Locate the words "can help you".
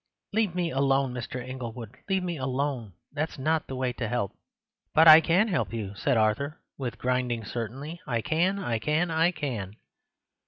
5.21-5.93